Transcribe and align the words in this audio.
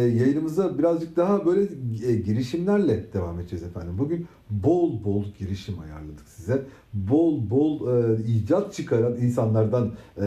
E, 0.00 0.04
Yayınımıza 0.04 0.78
birazcık 0.78 1.16
daha 1.16 1.46
böyle 1.46 1.62
e, 2.08 2.16
girişimlerle 2.16 3.12
devam 3.12 3.40
edeceğiz 3.40 3.64
efendim. 3.64 3.94
Bugün 3.98 4.26
bol 4.50 5.04
bol 5.04 5.24
girişim 5.38 5.78
ayarladık 5.80 6.28
size. 6.28 6.62
Bol 6.94 7.50
bol 7.50 7.88
e, 7.96 8.24
icat 8.24 8.74
çıkaran 8.74 9.16
insanlardan 9.16 9.92
e, 10.16 10.22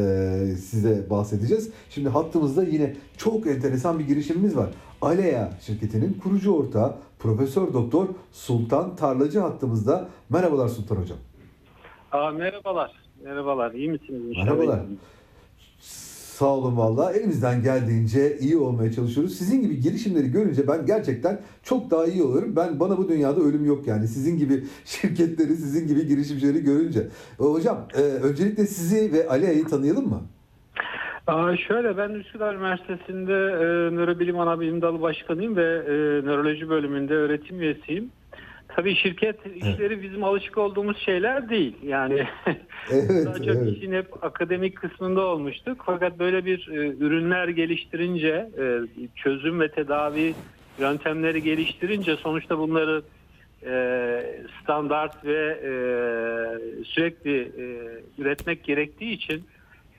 size 0.55 1.09
bahsedeceğiz. 1.09 1.71
Şimdi 1.89 2.09
hattımızda 2.09 2.63
yine 2.63 2.95
çok 3.17 3.47
enteresan 3.47 3.99
bir 3.99 4.07
girişimimiz 4.07 4.57
var. 4.57 4.69
Alea 5.01 5.51
şirketinin 5.61 6.13
kurucu 6.13 6.51
ortağı 6.55 6.95
Profesör 7.19 7.73
Doktor 7.73 8.07
Sultan 8.31 8.95
Tarlacı 8.95 9.39
hattımızda. 9.39 10.09
Merhabalar 10.29 10.67
Sultan 10.67 10.95
Hocam. 10.95 11.17
Aa, 12.11 12.31
merhabalar. 12.31 12.91
Merhabalar. 13.23 13.71
İyi 13.73 13.89
misiniz? 13.89 14.37
Merhabalar. 14.37 14.79
Sağ 16.37 16.45
olun 16.45 16.77
valla. 16.77 17.13
Elimizden 17.13 17.63
geldiğince 17.63 18.37
iyi 18.37 18.57
olmaya 18.57 18.91
çalışıyoruz. 18.91 19.37
Sizin 19.37 19.61
gibi 19.61 19.79
girişimleri 19.79 20.31
görünce 20.31 20.67
ben 20.67 20.85
gerçekten 20.85 21.41
çok 21.63 21.91
daha 21.91 22.05
iyi 22.05 22.23
oluyorum. 22.23 22.55
Ben 22.55 22.79
bana 22.79 22.97
bu 22.97 23.09
dünyada 23.09 23.41
ölüm 23.41 23.65
yok 23.65 23.87
yani. 23.87 24.07
Sizin 24.07 24.37
gibi 24.37 24.63
şirketleri, 24.85 25.55
sizin 25.55 25.87
gibi 25.87 26.07
girişimcileri 26.07 26.63
görünce. 26.63 26.99
E, 27.39 27.43
Hocam 27.43 27.87
e, 27.97 28.01
öncelikle 28.01 28.65
sizi 28.65 29.13
ve 29.13 29.29
Alia'yı 29.29 29.65
tanıyalım 29.65 30.09
mı? 30.09 30.21
Aa, 31.27 31.57
şöyle 31.57 31.97
ben 31.97 32.09
Üsküdar 32.09 32.55
Üniversitesi'nde 32.55 33.33
e, 33.33 33.95
nörobilim 33.95 34.39
ana 34.39 34.59
bilim 34.59 34.81
dalı 34.81 35.01
başkanıyım 35.01 35.55
ve 35.55 35.65
e, 35.65 35.91
nöroloji 36.25 36.69
bölümünde 36.69 37.13
öğretim 37.13 37.61
üyesiyim. 37.61 38.11
Tabii 38.77 38.95
şirket 38.95 39.35
işleri 39.55 40.01
bizim 40.01 40.23
alışık 40.23 40.57
olduğumuz 40.57 40.97
şeyler 40.97 41.49
değil. 41.49 41.75
Yani 41.83 42.27
Evet, 42.91 43.09
daha 43.25 43.37
çok 43.37 43.47
evet. 43.47 43.77
işin 43.77 43.91
hep 43.91 44.23
akademik 44.23 44.75
kısmında 44.75 45.21
olmuştuk. 45.21 45.83
Fakat 45.85 46.19
böyle 46.19 46.45
bir 46.45 46.67
e, 46.67 46.87
ürünler 46.87 47.47
geliştirince, 47.47 48.49
e, 48.59 48.81
çözüm 49.15 49.59
ve 49.59 49.71
tedavi 49.71 50.33
yöntemleri 50.79 51.43
geliştirince 51.43 52.15
sonuçta 52.15 52.57
bunları 52.57 53.01
e, 53.65 54.41
standart 54.63 55.25
ve 55.25 55.59
e, 55.63 55.71
sürekli 56.85 57.41
e, 57.41 57.65
üretmek 58.21 58.63
gerektiği 58.63 59.11
için 59.11 59.43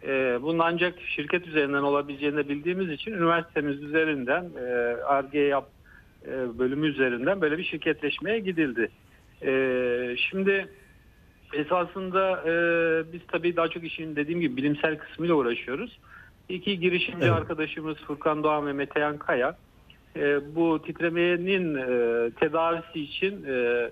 e, 0.06 0.38
bunun 0.42 0.58
ancak 0.58 0.94
şirket 1.00 1.46
üzerinden 1.46 1.82
olabileceğini 1.82 2.48
bildiğimiz 2.48 2.90
için 2.90 3.12
üniversitemiz 3.12 3.82
üzerinden 3.82 4.44
e, 4.60 4.96
ARGE 5.02 5.38
yap 5.38 5.77
bölümü 6.58 6.86
üzerinden 6.86 7.40
böyle 7.40 7.58
bir 7.58 7.64
şirketleşmeye 7.64 8.38
gidildi. 8.38 8.90
E, 9.42 10.16
şimdi 10.30 10.68
esasında 11.54 12.42
e, 12.46 12.52
biz 13.12 13.20
tabii 13.28 13.56
daha 13.56 13.68
çok 13.68 13.84
işin 13.84 14.16
dediğim 14.16 14.40
gibi 14.40 14.56
bilimsel 14.56 14.98
kısmıyla 14.98 15.34
uğraşıyoruz. 15.34 15.98
İki 16.48 16.80
girişimci 16.80 17.26
Evet. 17.26 17.36
arkadaşımız 17.36 17.96
Furkan 17.96 18.42
Doğan 18.42 18.66
ve 18.66 18.72
Metehan 18.72 19.18
Kaya 19.18 19.56
e, 20.16 20.54
bu 20.56 20.82
titremenin 20.82 21.74
e, 21.74 22.30
tedavisi 22.30 23.00
için 23.00 23.44
e, 23.44 23.52
e, 23.52 23.90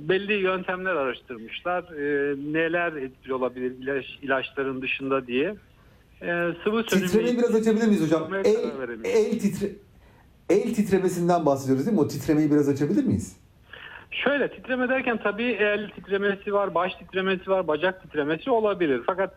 belli 0.00 0.32
yöntemler 0.32 0.94
araştırmışlar. 0.94 1.82
E, 1.82 2.36
neler 2.52 2.92
etkili 2.92 3.34
olabilir 3.34 3.72
ilaç, 3.82 4.18
ilaçların 4.22 4.82
dışında 4.82 5.26
diye. 5.26 5.54
E, 6.22 6.48
sıvı 6.64 6.86
Titremeyi 6.86 7.38
biraz 7.38 7.54
açabilir 7.54 7.86
miyiz 7.86 8.02
hocam? 8.06 8.34
El, 8.34 8.44
el, 9.04 9.38
titre, 9.38 9.66
el 10.48 10.74
titremesinden 10.74 11.46
bahsediyoruz 11.46 11.86
değil 11.86 11.96
mi? 11.96 12.00
O 12.00 12.08
titremeyi 12.08 12.50
biraz 12.50 12.68
açabilir 12.68 13.04
miyiz? 13.04 13.36
Şöyle 14.10 14.50
titreme 14.50 14.88
derken 14.88 15.16
tabii 15.22 15.52
el 15.52 15.90
titremesi 15.90 16.52
var, 16.52 16.74
baş 16.74 16.94
titremesi 16.94 17.50
var, 17.50 17.68
bacak 17.68 18.02
titremesi 18.02 18.50
olabilir. 18.50 19.02
Fakat 19.06 19.34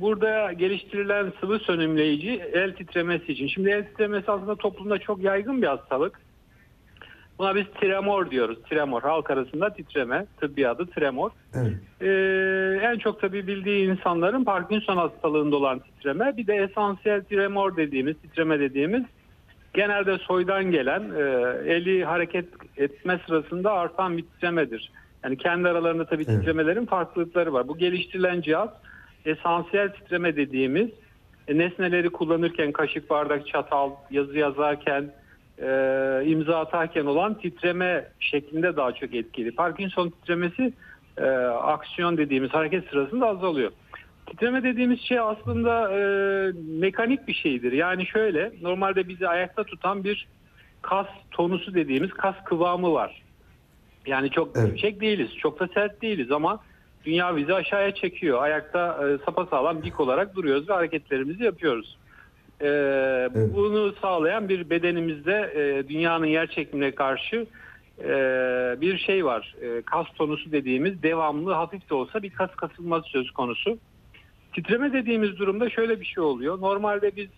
burada 0.00 0.52
geliştirilen 0.52 1.32
sıvı 1.40 1.58
sönümleyici 1.58 2.42
el 2.52 2.76
titremesi 2.76 3.32
için. 3.32 3.46
Şimdi 3.46 3.70
el 3.70 3.86
titremesi 3.86 4.30
aslında 4.30 4.56
toplumda 4.56 4.98
çok 4.98 5.22
yaygın 5.22 5.62
bir 5.62 5.66
hastalık. 5.66 6.20
Buna 7.38 7.54
biz 7.54 7.64
tremor 7.80 8.30
diyoruz. 8.30 8.58
Tremor 8.70 9.02
halk 9.02 9.30
arasında 9.30 9.74
titreme, 9.74 10.26
tıbbi 10.40 10.68
adı 10.68 10.86
tremor. 10.86 11.30
Evet. 11.54 11.72
Ee, 12.00 12.86
en 12.86 12.98
çok 12.98 13.20
tabii 13.20 13.46
bildiği 13.46 13.90
insanların 13.90 14.44
Parkinson 14.44 14.96
hastalığında 14.96 15.56
olan 15.56 15.78
titreme. 15.78 16.36
Bir 16.36 16.46
de 16.46 16.54
esansiyel 16.54 17.24
tremor 17.24 17.76
dediğimiz, 17.76 18.16
titreme 18.16 18.60
dediğimiz 18.60 19.02
genelde 19.76 20.18
soydan 20.18 20.70
gelen 20.70 21.02
e, 21.16 21.22
eli 21.72 22.04
hareket 22.04 22.46
etme 22.76 23.20
sırasında 23.26 23.72
artan 23.72 24.16
bir 24.16 24.22
titremedir. 24.22 24.92
Yani 25.24 25.36
kendi 25.36 25.68
aralarında 25.68 26.04
tabii 26.04 26.24
Evet. 26.28 26.38
titremelerin 26.40 26.86
farklılıkları 26.86 27.52
var. 27.52 27.68
Bu 27.68 27.78
geliştirilen 27.78 28.40
cihaz 28.40 28.68
esansiyel 29.24 29.88
titreme 29.88 30.36
dediğimiz 30.36 30.88
e, 31.48 31.58
nesneleri 31.58 32.10
kullanırken 32.10 32.72
kaşık, 32.72 33.10
bardak, 33.10 33.46
çatal, 33.46 33.90
yazı 34.10 34.38
yazarken, 34.38 35.10
e, 35.58 35.68
imza 36.26 36.58
atarken 36.58 37.06
olan 37.06 37.34
titreme 37.34 38.08
şeklinde 38.20 38.76
daha 38.76 38.92
çok 38.92 39.14
etkili. 39.14 39.54
Parkinson 39.54 40.10
titremesi 40.10 40.72
e, 41.18 41.26
aksiyon 41.46 42.16
dediğimiz 42.16 42.50
hareket 42.50 42.88
sırasında 42.90 43.26
azalıyor. 43.26 43.70
Titreme 44.26 44.62
dediğimiz 44.62 45.00
şey 45.00 45.18
aslında 45.20 45.92
e, 45.92 46.00
mekanik 46.80 47.28
bir 47.28 47.34
şeydir. 47.34 47.72
Yani 47.72 48.06
şöyle 48.06 48.52
normalde 48.62 49.08
bizi 49.08 49.28
ayakta 49.28 49.64
tutan 49.64 50.04
bir 50.04 50.26
kas 50.82 51.06
tonusu 51.30 51.74
dediğimiz 51.74 52.10
kas 52.10 52.34
kıvamı 52.44 52.92
var. 52.92 53.22
Yani 54.06 54.30
çok 54.30 54.56
Evet. 54.56 54.68
yüksek 54.68 55.00
değiliz, 55.00 55.30
çok 55.38 55.60
da 55.60 55.68
sert 55.74 56.02
değiliz 56.02 56.30
ama 56.32 56.60
dünya 57.04 57.36
bizi 57.36 57.54
aşağıya 57.54 57.94
çekiyor. 57.94 58.42
Ayakta 58.42 59.08
e, 59.08 59.24
sapasağlam 59.24 59.82
dik 59.82 60.00
olarak 60.00 60.36
duruyoruz 60.36 60.68
ve 60.68 60.72
hareketlerimizi 60.72 61.44
yapıyoruz. 61.44 61.98
E, 62.60 62.66
Bunu 63.54 63.92
sağlayan 64.02 64.48
bir 64.48 64.70
bedenimizde 64.70 65.52
e, 65.54 65.88
dünyanın 65.88 66.26
yer 66.26 66.46
çekimine 66.46 66.90
karşı 66.90 67.46
e, 68.04 68.08
bir 68.80 68.98
şey 68.98 69.24
var. 69.24 69.54
E, 69.62 69.82
kas 69.82 70.06
tonusu 70.18 70.52
dediğimiz 70.52 71.02
devamlı 71.02 71.52
hafif 71.52 71.90
de 71.90 71.94
olsa 71.94 72.22
bir 72.22 72.30
kas 72.30 72.50
kasılması 72.50 73.08
söz 73.08 73.30
konusu. 73.30 73.78
Titreme 74.56 74.92
dediğimiz 74.92 75.38
durumda 75.38 75.70
şöyle 75.70 76.00
bir 76.00 76.04
şey 76.04 76.22
oluyor. 76.22 76.60
Normalde 76.60 77.16
biz 77.16 77.28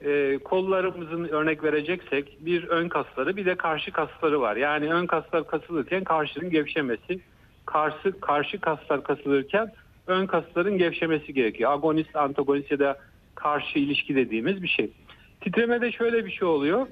e, 0.00 0.38
kollarımızın 0.38 1.24
örnek 1.24 1.64
vereceksek 1.64 2.36
bir 2.40 2.68
ön 2.68 2.88
kasları 2.88 3.36
bir 3.36 3.46
de 3.46 3.54
karşı 3.54 3.92
kasları 3.92 4.40
var. 4.40 4.56
Yani 4.56 4.94
ön 4.94 5.06
kaslar 5.06 5.46
kasılırken 5.46 6.04
karşının 6.04 6.50
gevşemesi, 6.50 7.20
karşı 7.66 8.20
karşı 8.20 8.60
kaslar 8.60 9.02
kasılırken 9.02 9.72
ön 10.06 10.26
kasların 10.26 10.78
gevşemesi 10.78 11.34
gerekiyor. 11.34 11.72
Agonist, 11.72 12.16
antagonist 12.16 12.70
ya 12.70 12.78
da 12.78 12.98
karşı 13.34 13.78
ilişki 13.78 14.16
dediğimiz 14.16 14.62
bir 14.62 14.68
şey. 14.68 14.90
Titremede 15.40 15.92
şöyle 15.92 16.26
bir 16.26 16.30
şey 16.30 16.48
oluyor. 16.48 16.86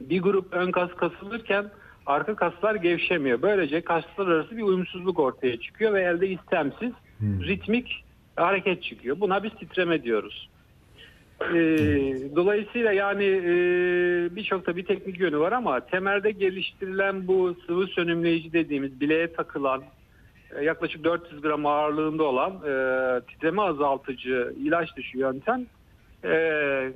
Bir 0.00 0.22
grup 0.22 0.52
ön 0.52 0.70
kas 0.70 0.90
kasılırken 0.90 1.70
arka 2.06 2.36
kaslar 2.36 2.74
gevşemiyor. 2.74 3.42
Böylece 3.42 3.80
kaslar 3.80 4.26
arası 4.26 4.56
bir 4.56 4.62
uyumsuzluk 4.62 5.18
ortaya 5.18 5.60
çıkıyor 5.60 5.92
ve 5.92 6.02
elde 6.02 6.28
istemsiz 6.28 6.92
Hmm. 7.18 7.42
ritmik 7.42 8.04
hareket 8.40 8.82
çıkıyor. 8.82 9.20
Buna 9.20 9.42
biz 9.42 9.50
titreme 9.50 10.02
diyoruz. 10.02 10.48
Ee, 11.40 11.56
dolayısıyla 12.36 12.92
yani 12.92 13.24
e, 13.24 13.50
birçok 14.36 14.66
da 14.66 14.76
bir 14.76 14.84
teknik 14.84 15.20
yönü 15.20 15.38
var 15.38 15.52
ama 15.52 15.80
temelde 15.80 16.30
geliştirilen 16.30 17.26
bu 17.26 17.56
sıvı 17.66 17.86
sönümleyici 17.86 18.52
dediğimiz 18.52 19.00
bileğe 19.00 19.32
takılan 19.32 19.82
e, 20.56 20.64
yaklaşık 20.64 21.04
400 21.04 21.40
gram 21.40 21.66
ağırlığında 21.66 22.22
olan 22.22 22.52
e, 22.52 23.20
titreme 23.20 23.62
azaltıcı 23.62 24.54
ilaç 24.64 24.96
dışı 24.96 25.18
yöntem 25.18 25.66
e, 26.24 26.92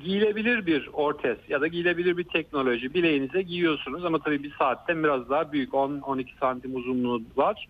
giyilebilir 0.00 0.66
bir 0.66 0.90
ortez 0.92 1.38
ya 1.48 1.60
da 1.60 1.66
giyilebilir 1.66 2.16
bir 2.16 2.24
teknoloji 2.24 2.94
bileğinize 2.94 3.42
giyiyorsunuz 3.42 4.04
ama 4.04 4.18
tabii 4.18 4.42
bir 4.42 4.54
saatten 4.58 5.04
biraz 5.04 5.30
daha 5.30 5.52
büyük 5.52 5.72
10-12 5.72 6.26
santim 6.40 6.76
uzunluğu 6.76 7.22
var 7.36 7.68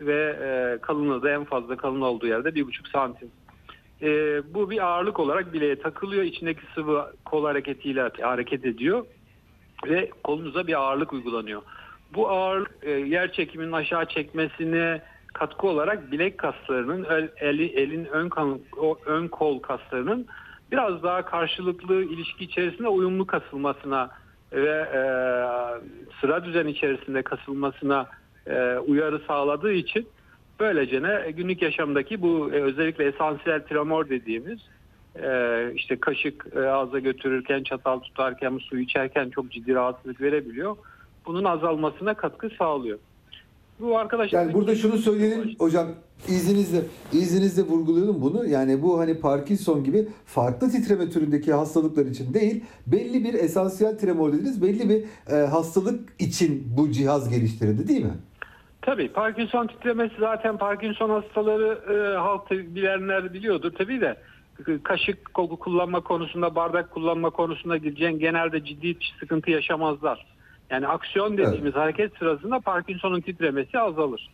ve 0.00 0.36
e, 0.42 0.78
kalınlığı 0.80 1.22
da 1.22 1.30
en 1.30 1.44
fazla 1.44 1.76
kalın 1.76 2.00
olduğu 2.00 2.26
yerde 2.26 2.48
1,5 2.48 2.90
santim. 2.92 3.30
E, 4.02 4.08
bu 4.54 4.70
bir 4.70 4.86
ağırlık 4.86 5.20
olarak 5.20 5.52
bileğe 5.52 5.78
takılıyor. 5.78 6.22
İçindeki 6.22 6.60
sıvı 6.74 7.12
kol 7.24 7.44
hareketiyle 7.44 8.10
hareket 8.20 8.66
ediyor 8.66 9.06
ve 9.86 10.10
kolunuza 10.24 10.66
bir 10.66 10.80
ağırlık 10.80 11.12
uygulanıyor. 11.12 11.62
Bu 12.14 12.28
ağırlık 12.28 12.70
e, 12.82 12.90
yer 12.90 13.32
çekiminin 13.32 13.72
aşağı 13.72 14.06
çekmesine 14.06 15.02
katkı 15.34 15.66
olarak 15.66 16.12
bilek 16.12 16.38
kaslarının 16.38 17.06
el- 17.10 17.30
eli, 17.36 17.66
elin 17.66 18.04
ön, 18.04 18.28
kan, 18.28 18.60
ön 19.06 19.28
kol 19.28 19.58
kaslarının 19.58 20.26
biraz 20.72 21.02
daha 21.02 21.24
karşılıklı 21.24 22.02
ilişki 22.02 22.44
içerisinde 22.44 22.88
uyumlu 22.88 23.26
kasılmasına 23.26 24.10
ve 24.52 24.88
e, 24.94 25.00
sıra 26.20 26.44
düzen 26.44 26.66
içerisinde 26.66 27.22
kasılmasına 27.22 28.06
e, 28.48 28.78
uyarı 28.78 29.20
sağladığı 29.26 29.72
için 29.72 30.06
böylece 30.60 31.02
ne 31.02 31.30
günlük 31.30 31.62
yaşamdaki 31.62 32.22
bu 32.22 32.50
e, 32.52 32.62
özellikle 32.62 33.04
esansiyel 33.04 33.66
tremor 33.66 34.08
dediğimiz 34.08 34.58
e, 35.22 35.72
işte 35.74 35.96
kaşık 36.00 36.46
e, 36.56 36.60
ağza 36.60 36.98
götürürken, 36.98 37.62
çatal 37.62 37.98
tutarken, 37.98 38.58
su 38.58 38.78
içerken 38.78 39.30
çok 39.30 39.50
ciddi 39.52 39.74
rahatsızlık 39.74 40.20
verebiliyor. 40.20 40.76
Bunun 41.26 41.44
azalmasına 41.44 42.14
katkı 42.14 42.50
sağlıyor. 42.58 42.98
Bu 43.80 43.98
arkadaşlar 43.98 44.42
Yani 44.42 44.54
burada 44.54 44.74
şunu 44.74 44.98
söyleyelim 44.98 45.54
hocam 45.58 45.86
izninizle 46.28 46.80
izninizle 47.12 47.62
vurgulayalım 47.62 48.22
bunu. 48.22 48.46
Yani 48.46 48.82
bu 48.82 48.98
hani 48.98 49.20
Parkinson 49.20 49.84
gibi 49.84 50.08
farklı 50.26 50.70
titreme 50.70 51.10
türündeki 51.10 51.52
hastalıklar 51.52 52.06
için 52.06 52.34
değil, 52.34 52.64
belli 52.86 53.24
bir 53.24 53.34
esansiyel 53.34 53.98
tremor 53.98 54.32
dediniz, 54.32 54.62
belli 54.62 54.88
bir 54.88 55.04
e, 55.34 55.46
hastalık 55.46 56.00
için 56.18 56.72
bu 56.76 56.90
cihaz 56.90 57.30
geliştirildi 57.30 57.88
değil 57.88 58.04
mi? 58.04 58.14
Tabii 58.88 59.08
Parkinson 59.08 59.66
titremesi 59.66 60.14
zaten 60.20 60.56
Parkinson 60.56 61.10
hastaları 61.10 61.78
e, 61.94 62.16
halk 62.16 62.50
bilenler 62.50 63.32
biliyordur 63.34 63.72
tabii 63.78 64.00
de 64.00 64.16
e, 64.68 64.82
kaşık 64.82 65.34
kullanma 65.34 66.00
konusunda 66.00 66.54
bardak 66.54 66.90
kullanma 66.90 67.30
konusunda 67.30 67.76
gideceğin 67.76 68.18
genelde 68.18 68.64
ciddi 68.64 69.00
bir 69.00 69.14
sıkıntı 69.20 69.50
yaşamazlar. 69.50 70.26
Yani 70.70 70.86
aksiyon 70.86 71.32
dediğimiz 71.32 71.62
Evet. 71.62 71.76
hareket 71.76 72.16
sırasında 72.18 72.60
Parkinson'un 72.60 73.20
titremesi 73.20 73.78
azalır. 73.78 74.30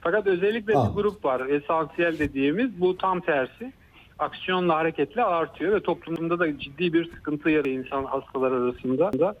Fakat 0.00 0.26
özellikle 0.26 0.72
bir 0.72 0.94
grup 0.94 1.24
var 1.24 1.46
esansiyel 1.46 2.18
dediğimiz 2.18 2.80
bu 2.80 2.96
tam 2.96 3.20
tersi. 3.20 3.72
Aksiyonla 4.18 4.74
hareketle 4.74 5.24
artıyor 5.24 5.72
ve 5.72 5.80
toplumda 5.80 6.38
da 6.38 6.58
ciddi 6.58 6.92
bir 6.92 7.04
sıkıntı 7.04 7.50
yaratıyor 7.50 7.76
insan 7.76 8.04
hastalar 8.04 8.52
arasında. 8.52 9.18
da. 9.18 9.34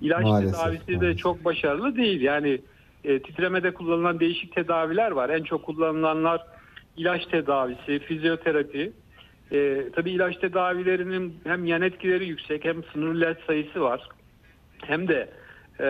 İlaç 0.00 0.22
Maalesef, 0.22 0.60
tedavisi 0.60 0.88
de 0.88 0.96
maalesef. 0.96 1.18
çok 1.18 1.44
başarılı 1.44 1.96
değil. 1.96 2.20
Yani 2.20 2.60
e, 3.04 3.18
titremede 3.18 3.74
kullanılan 3.74 4.20
değişik 4.20 4.54
tedaviler 4.54 5.10
var. 5.10 5.30
En 5.30 5.42
çok 5.42 5.62
kullanılanlar 5.62 6.40
ilaç 6.96 7.26
tedavisi, 7.26 7.98
fizyoterapi. 7.98 8.92
E, 9.52 9.84
tabii 9.94 10.10
ilaç 10.10 10.36
tedavilerinin 10.36 11.34
hem 11.44 11.64
yan 11.66 11.82
etkileri 11.82 12.26
yüksek 12.26 12.64
hem 12.64 12.84
sınırlı 12.92 13.18
ilaç 13.18 13.38
sayısı 13.46 13.80
var. 13.80 14.08
Hem 14.86 15.08
de 15.08 15.28
e, 15.80 15.86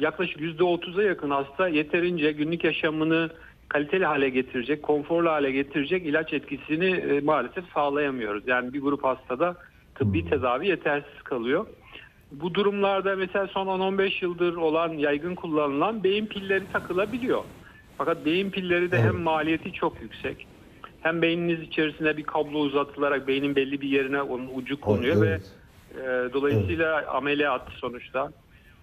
yaklaşık 0.00 0.40
%30'a 0.40 1.02
yakın 1.02 1.30
hasta 1.30 1.68
yeterince 1.68 2.32
günlük 2.32 2.64
yaşamını 2.64 3.30
kaliteli 3.68 4.04
hale 4.04 4.28
getirecek, 4.28 4.82
konforlu 4.82 5.30
hale 5.30 5.50
getirecek 5.52 6.06
ilaç 6.06 6.32
etkisini 6.32 6.86
e, 6.86 7.20
maalesef 7.20 7.64
sağlayamıyoruz. 7.74 8.42
Yani 8.46 8.72
bir 8.72 8.80
grup 8.80 9.04
hastada 9.04 9.56
tıbbi 9.94 10.22
Hmm. 10.22 10.30
tedavi 10.30 10.68
yetersiz 10.68 11.22
kalıyor. 11.22 11.66
Bu 12.32 12.54
durumlarda 12.54 13.16
mesela 13.16 13.46
son 13.46 13.66
10-15 13.66 14.24
yıldır 14.24 14.56
olan 14.56 14.92
yaygın 14.92 15.34
kullanılan 15.34 16.04
beyin 16.04 16.26
pilleri 16.26 16.68
takılabiliyor. 16.72 17.44
Fakat 17.98 18.26
beyin 18.26 18.50
pilleri 18.50 18.90
de 18.92 18.96
Evet. 18.96 19.06
hem 19.06 19.22
maliyeti 19.22 19.72
çok 19.72 20.02
yüksek 20.02 20.46
hem 21.00 21.22
beyniniz 21.22 21.60
içerisine 21.60 22.16
bir 22.16 22.22
kablo 22.22 22.58
uzatılarak 22.58 23.28
beynin 23.28 23.56
belli 23.56 23.80
bir 23.80 23.88
yerine 23.88 24.22
onun 24.22 24.50
ucu 24.54 24.80
konuyor 24.80 25.20
ve 25.20 25.28
Evet. 25.28 25.52
e, 25.94 26.32
dolayısıyla 26.32 27.06
ameliyat 27.08 27.68
sonuçta 27.70 28.32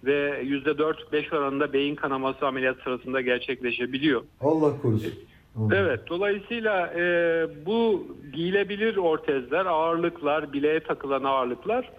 ve 0.04 0.42
%4-5 0.42 1.36
oranında 1.36 1.72
beyin 1.72 1.94
kanaması 1.94 2.46
ameliyat 2.46 2.76
sırasında 2.84 3.20
gerçekleşebiliyor. 3.20 4.22
Allah 4.40 4.80
korusun. 4.82 5.12
Evet, 5.72 6.00
dolayısıyla 6.08 6.86
e, 6.86 7.02
bu 7.66 8.06
giyilebilir 8.32 8.96
ortezler, 8.96 9.66
ağırlıklar, 9.66 10.52
bileğe 10.52 10.80
takılan 10.80 11.24
ağırlıklar 11.24 11.90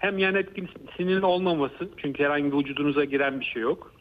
hem 0.00 0.18
yan 0.18 0.34
etkisinin 0.34 1.22
olmaması 1.22 1.88
çünkü 1.96 2.24
herhangi 2.24 2.52
bir 2.52 2.58
vücudunuza 2.58 3.04
giren 3.04 3.40
bir 3.40 3.44
şey 3.44 3.62
yok. 3.62 3.94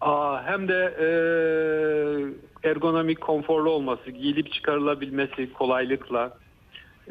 Aa, 0.00 0.42
hem 0.44 0.68
de 0.68 0.94
e, 1.00 1.08
ergonomik, 2.68 3.20
konforlu 3.20 3.70
olması, 3.70 4.10
giyilip 4.10 4.52
çıkarılabilmesi 4.52 5.52
kolaylıkla, 5.52 6.38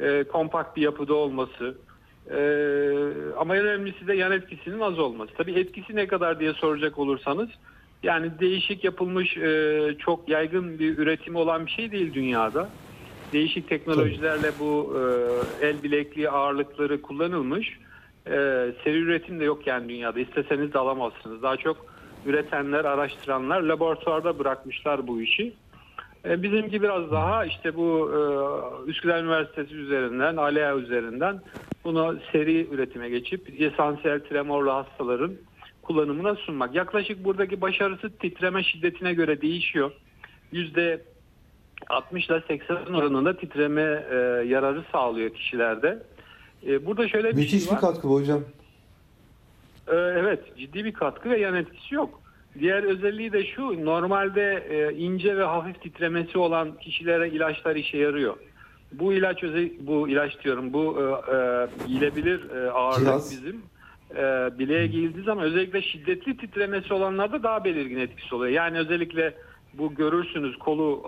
e, 0.01 0.23
kompakt 0.23 0.77
bir 0.77 0.81
yapıda 0.81 1.13
olması, 1.13 1.77
e, 2.29 2.39
ama 3.37 3.57
en 3.57 3.65
önemlisi 3.65 4.07
de 4.07 4.13
yan 4.15 4.31
etkisinin 4.31 4.79
az 4.79 4.99
olması. 4.99 5.33
Tabii 5.37 5.59
etkisi 5.59 5.95
ne 5.95 6.07
kadar 6.07 6.39
diye 6.39 6.53
soracak 6.53 6.99
olursanız, 6.99 7.49
yani 8.03 8.39
değişik 8.39 8.83
yapılmış, 8.83 9.37
e, 9.37 9.95
çok 9.99 10.29
yaygın 10.29 10.79
bir 10.79 10.97
üretimi 10.97 11.37
olan 11.37 11.65
bir 11.65 11.71
şey 11.71 11.91
değil 11.91 12.13
dünyada. 12.13 12.69
Değişik 13.33 13.69
teknolojilerle 13.69 14.51
bu 14.59 14.93
e, 15.61 15.65
el 15.67 15.83
bilekliği 15.83 16.29
ağırlıkları 16.29 17.01
kullanılmış. 17.01 17.79
E, 18.27 18.31
seri 18.83 18.97
üretim 18.97 19.39
de 19.39 19.43
yok 19.43 19.67
yani 19.67 19.89
dünyada. 19.89 20.19
İsteseniz 20.19 20.73
de 20.73 20.79
alamazsınız. 20.79 21.43
Daha 21.43 21.57
çok 21.57 21.85
üretenler, 22.25 22.85
araştıranlar 22.85 23.61
laboratuvarda 23.61 24.39
bırakmışlar 24.39 25.07
bu 25.07 25.21
işi. 25.21 25.53
E, 26.25 26.43
bizimki 26.43 26.81
biraz 26.81 27.11
daha 27.11 27.45
işte 27.45 27.75
bu 27.75 28.11
e, 28.11 28.19
Üsküdar 28.89 29.23
Üniversitesi 29.23 29.75
üzerinden, 29.75 30.37
ALEA 30.37 30.75
üzerinden 30.75 31.41
bunu 31.83 32.19
seri 32.31 32.67
üretime 32.71 33.09
geçip 33.09 33.61
esansiyel 33.61 34.19
tremorlu 34.19 34.71
hastaların 34.71 35.31
kullanımına 35.81 36.35
sunmak. 36.35 36.75
Yaklaşık 36.75 37.25
buradaki 37.25 37.61
başarısı 37.61 38.09
titreme 38.17 38.63
şiddetine 38.63 39.13
göre 39.13 39.41
değişiyor. 39.41 39.91
Yüzde 40.51 41.01
60 41.89 42.27
ile 42.27 42.41
80 42.47 42.75
oranında 42.75 43.37
titreme 43.37 43.81
e, 44.11 44.15
yararı 44.47 44.83
sağlıyor 44.91 45.29
kişilerde. 45.29 46.03
E, 46.67 46.85
burada 46.85 47.07
şöyle 47.07 47.29
bir 47.31 47.35
Müthiş 47.35 47.51
şey 47.51 47.61
bir 47.67 47.71
var. 47.71 47.81
katkı 47.81 48.09
bu 48.09 48.13
hocam. 48.15 48.39
Ee, 49.87 49.95
Evet 49.95 50.57
ciddi 50.57 50.85
bir 50.85 50.93
katkı 50.93 51.29
ve 51.29 51.39
yan 51.39 51.55
etkisi 51.55 51.95
yok. 51.95 52.21
Diğer 52.59 52.83
özelliği 52.83 53.33
de 53.33 53.45
şu 53.45 53.85
normalde 53.85 54.67
e, 54.69 54.93
ince 54.95 55.37
ve 55.37 55.43
hafif 55.43 55.81
titremesi 55.81 56.37
olan 56.37 56.77
kişilere 56.81 57.29
ilaçlar 57.29 57.75
işe 57.75 57.97
yarıyor. 57.97 58.35
Bu 58.91 59.13
ilaç 59.13 59.43
bu 59.79 60.09
ilaç 60.09 60.43
diyorum 60.43 60.73
bu 60.73 60.97
e, 60.99 61.35
e, 61.35 61.67
giyilebilir 61.87 62.49
e, 62.49 62.71
ağırlık 62.71 62.99
Cihaz. 63.05 63.31
bizim 63.31 63.61
e, 64.15 64.49
bileğe 64.59 64.87
giyildiği 64.87 65.23
zaman 65.25 65.43
özellikle 65.45 65.81
şiddetli 65.81 66.37
titremesi 66.37 66.93
olanlarda 66.93 67.43
daha 67.43 67.63
belirgin 67.63 67.97
etkisi 67.99 68.35
oluyor. 68.35 68.51
Yani 68.51 68.77
özellikle 68.79 69.33
bu 69.73 69.95
görürsünüz 69.95 70.57
kolu 70.59 71.03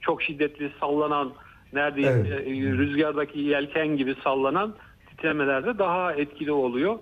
çok 0.00 0.22
şiddetli 0.22 0.70
sallanan 0.80 1.32
neredeyse 1.72 2.26
Evet. 2.28 2.46
e, 2.46 2.78
rüzgardaki 2.78 3.40
yelken 3.40 3.96
gibi 3.96 4.14
sallanan 4.24 4.74
titremelerde 5.10 5.78
daha 5.78 6.12
etkili 6.12 6.52
oluyor. 6.52 6.98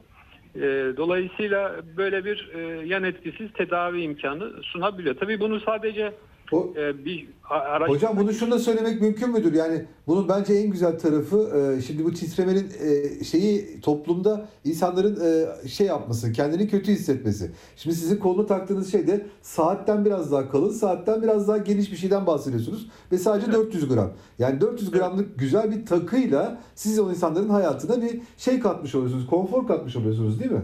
E, 0.56 0.60
Dolayısıyla 0.96 1.76
böyle 1.96 2.24
bir 2.24 2.50
e, 2.54 2.86
yan 2.86 3.04
etkisiz 3.04 3.52
tedavi 3.52 4.00
imkanı 4.00 4.62
sunabiliyor. 4.62 5.14
Tabii 5.14 5.40
bunu 5.40 5.60
sadece 5.60 6.12
O, 6.52 6.72
e, 6.76 7.04
bir 7.04 7.28
a- 7.50 7.54
araç 7.54 7.88
Hocam 7.90 8.16
bunu 8.16 8.32
şunu 8.32 8.50
da 8.50 8.58
söylemek 8.58 9.00
mümkün 9.00 9.30
müdür? 9.30 9.52
Yani 9.54 9.84
bunun 10.06 10.28
bence 10.28 10.54
en 10.54 10.70
güzel 10.70 10.98
tarafı 10.98 11.50
e, 11.78 11.82
şimdi 11.82 12.04
bu 12.04 12.12
titremenin 12.12 12.72
e, 12.80 13.24
şeyi 13.24 13.80
toplumda 13.80 14.46
insanların 14.64 15.18
e, 15.64 15.68
şey 15.68 15.86
yapması, 15.86 16.32
kendini 16.32 16.68
kötü 16.68 16.92
hissetmesi. 16.92 17.50
Şimdi 17.76 17.96
sizin 17.96 18.16
kolunu 18.16 18.46
taktığınız 18.46 18.92
şey 18.92 19.06
de 19.06 19.26
saatten 19.42 20.04
biraz 20.04 20.32
daha 20.32 20.48
kalın, 20.48 20.70
saatten 20.70 21.22
biraz 21.22 21.48
daha 21.48 21.58
geniş 21.58 21.92
bir 21.92 21.96
şeyden 21.96 22.26
bahsediyorsunuz 22.26 22.88
ve 23.12 23.18
sadece 23.18 23.52
400 23.52 23.88
gram. 23.88 24.10
Yani 24.38 24.60
400 24.60 24.90
gramlık 24.90 25.38
güzel 25.38 25.70
bir 25.70 25.86
takıyla 25.86 26.60
siz 26.74 26.98
o 26.98 27.10
insanların 27.10 27.48
hayatına 27.48 28.02
bir 28.02 28.20
şey 28.36 28.60
katmış 28.60 28.94
oluyorsunuz, 28.94 29.26
konfor 29.26 29.66
katmış 29.66 29.96
oluyorsunuz 29.96 30.40
değil 30.40 30.50
mi? 30.50 30.62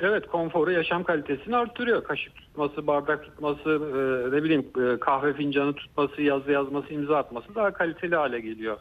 Evet 0.00 0.26
konforu 0.26 0.72
yaşam 0.72 1.04
kalitesini 1.04 1.56
artırıyor. 1.56 2.04
Kaşık 2.04 2.36
tutması, 2.36 2.86
bardak 2.86 3.24
tutması, 3.24 3.70
e, 3.70 4.36
ne 4.36 4.42
bileyim 4.42 4.66
e, 4.76 5.00
kahve 5.00 5.32
fincanı 5.32 5.72
tutması, 5.72 6.22
yazı 6.22 6.52
yazması, 6.52 6.94
imza 6.94 7.16
atması 7.16 7.54
daha 7.54 7.70
kaliteli 7.70 8.16
hale 8.16 8.40
geliyor. 8.40 8.76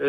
E, 0.00 0.06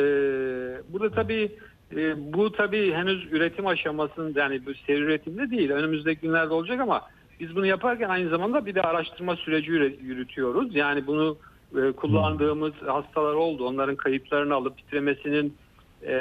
burada 0.89 1.09
tabii 1.15 1.51
e, 1.95 2.33
bu 2.33 2.51
tabii 2.51 2.93
henüz 2.93 3.33
üretim 3.33 3.67
aşamasında 3.67 4.39
yani 4.39 4.65
bu 4.65 4.73
seri 4.73 4.99
üretimde 4.99 5.49
değil. 5.49 5.69
Önümüzdeki 5.69 6.21
günlerde 6.21 6.53
olacak 6.53 6.79
ama 6.81 7.01
biz 7.39 7.55
bunu 7.55 7.65
yaparken 7.65 8.09
aynı 8.09 8.29
zamanda 8.29 8.65
bir 8.65 8.75
de 8.75 8.81
araştırma 8.81 9.35
süreci 9.35 9.71
yürü- 9.71 10.01
yürütüyoruz. 10.01 10.75
Yani 10.75 11.07
bunu 11.07 11.37
e, 11.75 11.91
kullandığımız 11.91 12.73
hastalar 12.85 13.33
oldu. 13.33 13.65
Onların 13.65 13.95
kayıtlarını 13.95 14.55
alıp 14.55 14.77
titremesinin 14.77 15.57
e, 16.03 16.13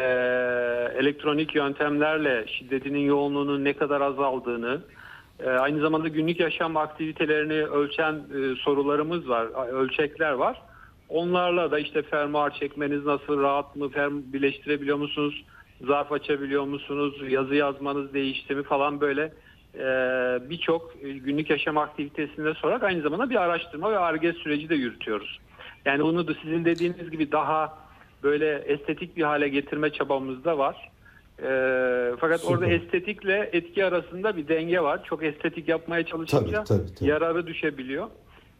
elektronik 0.98 1.54
yöntemlerle 1.54 2.46
şiddetinin 2.46 3.00
yoğunluğunun 3.00 3.64
ne 3.64 3.72
kadar 3.72 4.00
azaldığını, 4.00 4.80
e, 5.40 5.50
aynı 5.50 5.80
zamanda 5.80 6.08
günlük 6.08 6.40
yaşam 6.40 6.76
aktivitelerini 6.76 7.64
ölçen 7.64 8.14
e, 8.14 8.54
sorularımız 8.56 9.28
var, 9.28 9.68
ölçekler 9.72 10.32
var. 10.32 10.62
Onlarla 11.08 11.70
da 11.70 11.78
işte 11.78 12.02
fermuar 12.02 12.54
çekmeniz 12.54 13.04
nasıl, 13.04 13.42
rahat 13.42 13.76
mı, 13.76 13.88
ferm 13.88 14.22
birleştirebiliyor 14.32 14.96
musunuz, 14.96 15.44
zarf 15.86 16.12
açabiliyor 16.12 16.64
musunuz, 16.64 17.14
yazı 17.28 17.54
yazmanız 17.54 18.14
değişti 18.14 18.54
mi 18.54 18.62
falan 18.62 19.00
böyle 19.00 19.32
e, 19.74 19.84
birçok 20.50 20.92
e, 21.02 21.12
günlük 21.12 21.50
yaşam 21.50 21.78
aktivitesinde 21.78 22.54
sorarak 22.54 22.82
aynı 22.82 23.02
zamanda 23.02 23.30
bir 23.30 23.36
araştırma 23.36 23.92
ve 23.92 23.98
arge 23.98 24.32
süreci 24.32 24.68
de 24.68 24.74
yürütüyoruz. 24.74 25.38
Yani 25.84 26.02
bunu 26.02 26.28
da 26.28 26.34
sizin 26.42 26.64
dediğiniz 26.64 27.10
gibi 27.10 27.32
daha 27.32 27.85
böyle 28.22 28.54
estetik 28.58 29.16
bir 29.16 29.22
hale 29.22 29.48
getirme 29.48 29.92
çabamız 29.92 30.44
da 30.44 30.58
var. 30.58 30.90
Ee, 31.42 32.12
fakat 32.20 32.40
Süper. 32.40 32.54
orada 32.54 32.66
estetikle 32.66 33.50
etki 33.52 33.84
arasında 33.84 34.36
bir 34.36 34.48
denge 34.48 34.80
var. 34.80 35.04
Çok 35.04 35.24
estetik 35.24 35.68
yapmaya 35.68 36.06
çalışınca 36.06 36.64
Tabii, 36.64 36.78
tabii, 36.84 36.94
tabii. 36.94 37.08
yararı 37.08 37.46
düşebiliyor. 37.46 38.06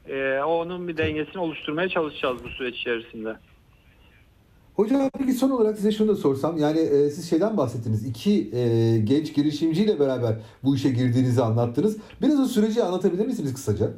Ee, 0.08 0.40
onun 0.46 0.88
bir 0.88 0.96
dengesini 0.96 1.38
oluşturmaya 1.38 1.88
çalışacağız 1.88 2.44
bu 2.44 2.48
süreç 2.48 2.76
içerisinde. 2.76 3.36
Hocam 4.74 5.10
peki 5.18 5.32
son 5.32 5.50
olarak 5.50 5.76
size 5.76 5.92
şunu 5.92 6.08
da 6.08 6.16
sorsam. 6.16 6.58
Yani 6.58 6.78
e, 6.78 7.10
siz 7.10 7.30
şeyden 7.30 7.56
bahsettiniz. 7.56 8.06
İki 8.06 8.50
e, 8.56 8.98
genç 8.98 9.34
girişimciyle 9.34 10.00
beraber 10.00 10.34
bu 10.64 10.76
işe 10.76 10.88
girdiğinizi 10.90 11.42
anlattınız. 11.42 11.98
Biraz 12.22 12.40
o 12.40 12.44
süreci 12.44 12.82
anlatabilir 12.82 13.26
misiniz 13.26 13.54
kısaca? 13.54 13.90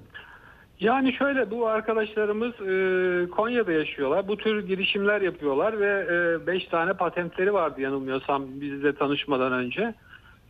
Yani 0.81 1.13
şöyle 1.13 1.51
bu 1.51 1.67
arkadaşlarımız 1.67 2.53
e, 2.61 3.31
Konya'da 3.31 3.73
yaşıyorlar. 3.73 4.29
Bu 4.29 4.37
tür 4.37 4.67
girişimler 4.67 5.21
yapıyorlar 5.21 5.81
ve 5.81 6.47
5 6.47 6.65
tane 6.65 6.93
patentleri 6.93 7.53
vardı 7.53 7.81
yanılmıyorsam 7.81 8.45
bizle 8.61 8.95
tanışmadan 8.95 9.53
önce. 9.53 9.95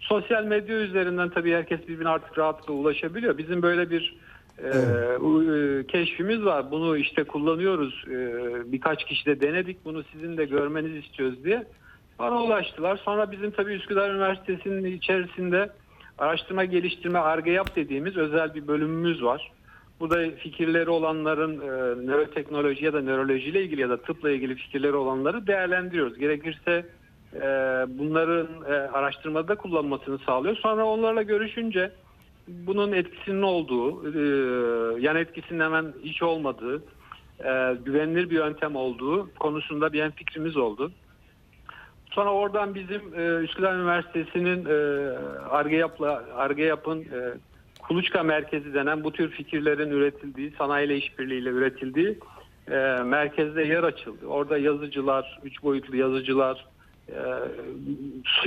Sosyal 0.00 0.44
medya 0.44 0.76
üzerinden 0.76 1.28
tabii 1.28 1.52
herkes 1.52 1.88
birbirine 1.88 2.08
artık 2.08 2.38
rahatlıkla 2.38 2.74
ulaşabiliyor. 2.74 3.38
Bizim 3.38 3.62
böyle 3.62 3.90
bir 3.90 4.16
e, 4.58 4.66
Evet. 4.66 5.20
e, 5.50 5.86
keşfimiz 5.86 6.44
var. 6.44 6.70
Bunu 6.70 6.96
işte 6.96 7.24
kullanıyoruz. 7.24 8.04
E, 8.08 8.12
birkaç 8.72 9.04
kişi 9.04 9.26
de 9.26 9.40
denedik. 9.40 9.84
Bunu 9.84 10.02
sizin 10.12 10.36
de 10.36 10.44
görmenizi 10.44 10.98
istiyoruz 10.98 11.44
diye. 11.44 11.64
Bana 12.18 12.42
ulaştılar. 12.42 12.96
Sonra 12.96 13.32
bizim 13.32 13.50
tabii 13.50 13.72
Üsküdar 13.72 14.10
Üniversitesi'nin 14.10 14.84
içerisinde 14.84 15.70
araştırma 16.18 16.64
geliştirme 16.64 17.18
ARGE 17.18 17.50
yap 17.50 17.76
dediğimiz 17.76 18.16
özel 18.16 18.54
bir 18.54 18.66
bölümümüz 18.68 19.22
var. 19.22 19.52
Burada 20.00 20.30
fikirleri 20.30 20.90
olanların 20.90 21.60
e, 21.60 22.06
nöroteknoloji 22.06 22.84
ya 22.84 22.92
da 22.92 23.02
nörolojiyle 23.02 23.62
ilgili 23.62 23.80
ya 23.80 23.88
da 23.88 23.96
tıpla 23.96 24.30
ilgili 24.30 24.54
fikirleri 24.54 24.96
olanları 24.96 25.46
değerlendiriyoruz. 25.46 26.18
Gerekirse 26.18 26.86
e, 27.34 27.40
bunların 27.88 28.48
e, 28.68 28.72
araştırmada 28.72 29.54
kullanmasını 29.54 30.18
sağlıyor. 30.18 30.56
Sonra 30.56 30.84
onlarla 30.84 31.22
görüşünce 31.22 31.92
bunun 32.48 32.92
etkisinin 32.92 33.42
olduğu, 33.42 34.12
e, 34.12 34.20
yan 35.00 35.16
etkisinin 35.16 35.60
hemen 35.60 35.92
hiç 36.02 36.22
olmadığı, 36.22 36.82
e, 37.44 37.76
güvenilir 37.84 38.30
bir 38.30 38.36
yöntem 38.36 38.76
olduğu 38.76 39.34
konusunda 39.34 39.92
bir 39.92 40.10
fikrimiz 40.10 40.56
oldu. 40.56 40.92
Sonra 42.10 42.32
oradan 42.32 42.74
bizim 42.74 43.02
e, 43.14 43.44
Üsküdar 43.44 43.74
Üniversitesi'nin 43.74 44.64
e, 44.64 44.74
Arge 45.50 45.76
Yap'la 45.76 46.24
Arge 46.36 46.64
Yap'ın 46.64 47.00
e, 47.00 47.34
Kuluçka 47.88 48.22
Merkezi 48.22 48.74
denen 48.74 49.04
bu 49.04 49.12
tür 49.12 49.30
fikirlerin 49.30 49.90
üretildiği, 49.90 50.52
sanayiyle 50.58 50.96
işbirliğiyle 50.96 51.48
üretildiği 51.48 52.18
e, 52.70 52.76
merkezde 53.04 53.62
yer 53.62 53.82
açıldı. 53.82 54.26
Orada 54.26 54.58
yazıcılar, 54.58 55.40
üç 55.44 55.62
boyutlu 55.62 55.96
yazıcılar, 55.96 56.66
e, 57.08 57.22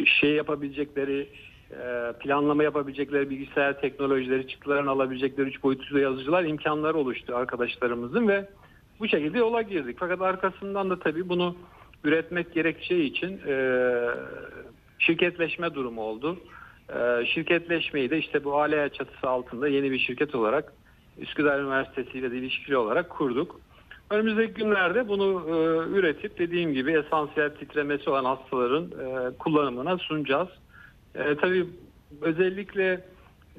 şey 0.06 0.32
yapabilecekleri, 0.32 1.28
e, 1.72 2.14
planlama 2.20 2.64
yapabilecekleri 2.64 3.30
bilgisayar 3.30 3.82
teknolojileri, 3.82 4.48
çıktılarını 4.48 4.90
alabilecekleri 4.90 5.48
üç 5.48 5.64
boyutlu 5.64 6.00
yazıcılar 6.00 6.44
imkanları 6.44 6.98
oluştu 6.98 7.36
arkadaşlarımızın 7.36 8.28
ve 8.28 8.50
bu 9.00 9.08
şekilde 9.08 9.38
yola 9.38 9.62
girdik. 9.62 9.98
Fakat 10.00 10.22
arkasından 10.22 10.90
da 10.90 11.00
tabii 11.00 11.30
bunu 11.30 11.56
üretmek 12.04 12.54
gerekeceği 12.54 13.04
için 13.04 13.42
e, 13.48 13.76
şirketleşme 15.00 15.74
durumu 15.74 16.02
oldu. 16.02 16.38
E, 16.96 17.26
şirketleşmeyi 17.26 18.10
de 18.10 18.18
işte 18.18 18.44
bu 18.44 18.60
ALEA 18.60 18.90
çatısı 18.90 19.30
altında 19.30 19.68
yeni 19.68 19.92
bir 19.92 20.00
şirket 20.00 20.36
olarak 20.36 20.74
Üsküdar 21.18 21.60
Üniversitesi 21.60 22.18
ile 22.18 22.28
ilişkili 22.28 22.78
olarak 22.78 23.10
kurduk. 23.10 23.60
Önümüzdeki 24.10 24.54
günlerde 24.54 25.08
bunu 25.08 25.44
e, 25.48 25.52
üretip 25.98 26.40
dediğim 26.40 26.74
gibi 26.74 26.92
esansiyel 26.92 27.50
titremesi 27.50 28.10
olan 28.10 28.26
hastaların 28.26 28.84
e, 28.86 29.38
kullanımına 29.38 29.98
sunacağız. 29.98 30.50
E, 31.16 31.36
tabii 31.36 31.66
özellikle 32.22 33.06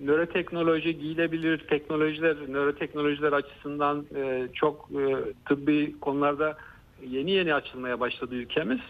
nöroteknoloji 0.01 0.99
giyilebilir 0.99 1.59
teknolojiler, 1.59 2.37
nöroteknolojiler 2.49 3.33
açısından 3.33 4.07
e, 4.17 4.49
çok 4.55 4.89
e, 4.91 5.17
tıbbi 5.49 6.01
konularda 6.01 6.57
yeni 7.07 7.31
yeni 7.31 7.55
açılmaya 7.55 8.01
başladı 8.01 8.35
ülkemiz. 8.35 8.81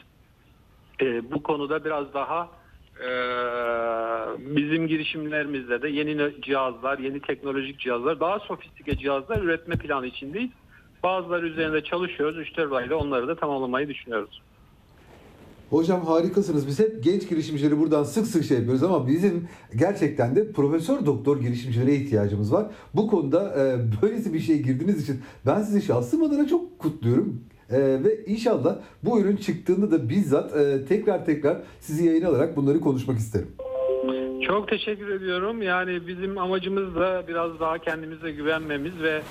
E, 1.00 1.30
bu 1.32 1.42
konuda 1.42 1.84
biraz 1.84 2.14
daha 2.14 2.48
bizim 4.38 4.88
girişimlerimizde 4.88 5.82
de 5.82 5.88
yeni 5.88 6.42
cihazlar, 6.42 6.98
yeni 6.98 7.20
teknolojik 7.20 7.80
cihazlar, 7.80 8.20
daha 8.20 8.38
sofistike 8.38 8.96
cihazlar 8.96 9.42
üretme 9.42 9.76
planı 9.76 10.06
içindeyiz. 10.06 10.50
Bazıları 11.02 11.46
üzerinde 11.46 11.84
çalışıyoruz. 11.84 12.36
3-4 12.36 12.76
ayda 12.76 12.96
onları 12.96 13.28
da 13.28 13.36
tamamlamayı 13.36 13.88
düşünüyoruz. 13.88 14.42
Hocam 15.70 16.06
harikasınız. 16.06 16.66
Biz 16.66 16.78
hep 16.78 17.04
genç 17.04 17.28
girişimcileri 17.28 17.78
buradan 17.80 18.04
sık 18.04 18.26
sık 18.26 18.44
şey 18.44 18.56
yapıyoruz 18.56 18.82
ama 18.82 19.06
bizim 19.06 19.48
gerçekten 19.76 20.36
de 20.36 20.52
profesör 20.52 21.06
doktor 21.06 21.40
girişimcilere 21.40 21.94
ihtiyacımız 21.94 22.52
var. 22.52 22.66
Bu 22.94 23.06
konuda 23.06 23.54
e, 23.58 23.78
böylesi 24.02 24.34
bir 24.34 24.40
şeye 24.40 24.58
girdiğiniz 24.58 25.02
için 25.02 25.20
ben 25.46 25.62
sizi 25.62 25.82
şahsım 25.82 26.22
adına 26.22 26.48
çok 26.48 26.78
kutluyorum. 26.78 27.40
E, 27.72 28.04
ve 28.04 28.24
inşallah 28.26 28.76
bu 29.02 29.20
ürün 29.20 29.36
çıktığında 29.36 29.90
da 29.90 30.08
bizzat 30.08 30.56
e, 30.56 30.84
tekrar 30.84 31.24
tekrar 31.24 31.56
sizi 31.80 32.06
yayın 32.06 32.24
alarak 32.24 32.56
bunları 32.56 32.80
konuşmak 32.80 33.18
isterim. 33.18 33.48
Çok 34.46 34.68
teşekkür 34.68 35.08
ediyorum. 35.08 35.62
Yani 35.62 36.06
bizim 36.06 36.38
amacımız 36.38 36.94
da 36.94 37.22
biraz 37.28 37.60
daha 37.60 37.78
kendimize 37.78 38.32
güvenmemiz 38.32 39.02
ve 39.02 39.22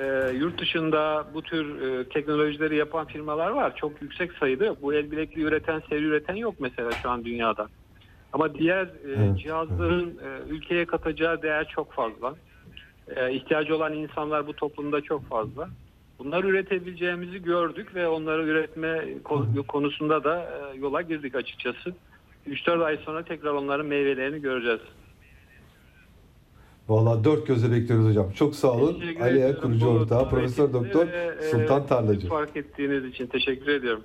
e, 0.00 0.32
yurt 0.38 0.60
dışında 0.60 1.24
bu 1.34 1.42
tür 1.42 1.80
e, 1.80 2.04
teknolojileri 2.04 2.76
yapan 2.76 3.06
firmalar 3.06 3.50
var. 3.50 3.76
Çok 3.76 4.02
yüksek 4.02 4.32
sayıda 4.32 4.64
yok. 4.64 4.78
Bu 4.82 4.94
el 4.94 5.10
bilekli 5.10 5.42
üreten, 5.42 5.82
seri 5.88 6.04
üreten 6.04 6.34
yok 6.34 6.54
mesela 6.58 6.92
şu 6.92 7.10
an 7.10 7.24
dünyada. 7.24 7.68
Ama 8.32 8.54
diğer 8.54 8.84
e, 8.84 9.38
cihazların 9.38 10.08
e, 10.08 10.50
ülkeye 10.50 10.84
katacağı 10.84 11.42
değer 11.42 11.68
çok 11.74 11.92
fazla. 11.92 12.34
E, 13.16 13.32
ihtiyacı 13.32 13.76
olan 13.76 13.92
insanlar 13.92 14.46
bu 14.46 14.52
toplumda 14.52 15.00
çok 15.00 15.28
fazla. 15.28 15.68
Bunları 16.18 16.48
üretebileceğimizi 16.48 17.42
gördük 17.42 17.94
ve 17.94 18.08
onları 18.08 18.42
üretme 18.46 18.88
ko- 19.24 19.66
konusunda 19.66 20.24
da 20.24 20.42
e, 20.42 20.76
yola 20.78 21.02
girdik 21.02 21.34
açıkçası. 21.34 21.94
3-4 22.48 22.84
ay 22.84 22.96
sonra 22.96 23.24
tekrar 23.24 23.50
onların 23.52 23.86
meyvelerini 23.86 24.40
göreceğiz. 24.40 24.80
Vallahi 26.88 27.24
dört 27.24 27.46
gözle 27.46 27.72
bekliyoruz 27.72 28.06
hocam. 28.08 28.30
Çok 28.32 28.54
sağ 28.54 28.72
olun. 28.72 29.02
Aliye 29.20 29.44
ediyorum 29.44 29.62
kurucu 29.62 29.86
ortağı, 29.86 30.30
Profesör 30.30 30.72
Doktor 30.72 31.06
ve, 31.08 31.34
e, 31.40 31.50
Sultan 31.50 31.86
Tarlacı. 31.86 32.28
Fark 32.28 32.56
ettiğiniz 32.56 33.04
için 33.04 33.26
teşekkür 33.26 33.68
ediyorum. 33.68 34.02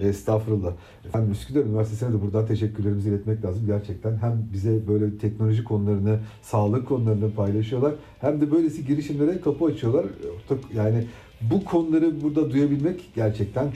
Estağfurullah. 0.00 0.72
Efendim 1.06 1.32
Üsküdar 1.32 1.60
Üniversitesi'ne 1.64 2.12
de 2.12 2.22
buradan 2.22 2.46
teşekkürlerimizi 2.46 3.08
iletmek 3.08 3.44
lazım. 3.44 3.66
Gerçekten 3.66 4.16
hem 4.16 4.48
bize 4.52 4.88
böyle 4.88 5.18
teknoloji 5.18 5.64
konularını, 5.64 6.18
sağlık 6.42 6.88
konularını 6.88 7.34
paylaşıyorlar. 7.34 7.94
Hem 8.20 8.40
de 8.40 8.50
böylesi 8.50 8.86
girişimlere 8.86 9.40
kapı 9.40 9.64
açıyorlar. 9.64 10.06
Yani 10.74 11.06
bu 11.40 11.64
konuları 11.64 12.22
burada 12.22 12.50
duyabilmek 12.50 13.10
gerçekten 13.14 13.70
çok 13.70 13.74